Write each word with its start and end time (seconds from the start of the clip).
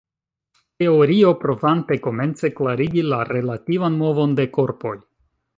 Teorio 0.83 1.33
provante 1.43 1.99
komence 2.07 2.51
klarigi 2.61 3.07
la 3.13 3.23
relativan 3.33 4.03
movon 4.05 4.37
de 4.41 4.51
korpoj. 4.61 4.99